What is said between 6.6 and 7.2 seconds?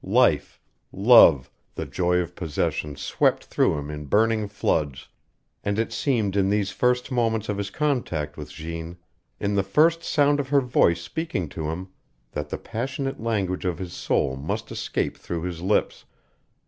first